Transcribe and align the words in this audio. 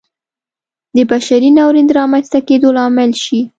د 0.95 0.97
بشري 1.11 1.49
ناورین 1.57 1.85
د 1.87 1.91
رامنځته 1.99 2.39
کېدو 2.47 2.67
لامل 2.77 3.11
شي. 3.23 3.39